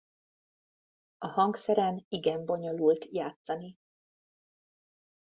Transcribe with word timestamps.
A 1.17 1.27
hangszeren 1.27 2.05
igen 2.09 2.45
bonyolult 2.45 3.05
játszani. 3.11 3.77